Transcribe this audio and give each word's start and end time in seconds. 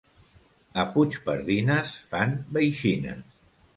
A 0.83 0.85
Puigpardines 0.95 1.93
fan 2.15 2.35
veixines. 2.59 3.23